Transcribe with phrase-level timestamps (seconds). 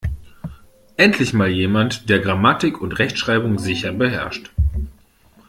[0.97, 4.49] Endlich mal jemand, der Grammatik und Rechtschreibung sicher beherrscht!